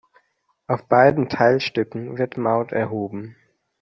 [0.65, 3.35] Auf beiden Teilstücken wird Maut erhoben.